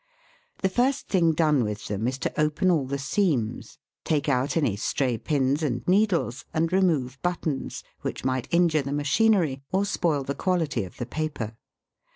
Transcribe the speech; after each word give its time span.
The 0.63 0.69
first 0.69 1.09
thing 1.09 1.33
done 1.33 1.63
with 1.63 1.85
them 1.85 2.07
is 2.07 2.17
to 2.17 2.41
open 2.41 2.71
all 2.71 2.87
the 2.87 2.97
seams, 2.97 3.77
take 4.03 4.27
out 4.27 4.57
any 4.57 4.75
stray 4.75 5.15
pins 5.15 5.61
and 5.61 5.87
needles, 5.87 6.43
and 6.55 6.73
remove 6.73 7.21
buttons, 7.21 7.83
which 8.01 8.25
might 8.25 8.51
injure 8.51 8.81
the 8.81 8.93
machinery 8.93 9.61
or 9.71 9.85
spoil 9.85 10.23
the 10.23 10.33
quality 10.33 10.81
01 10.81 10.93
the 10.97 11.05
paper. 11.05 11.55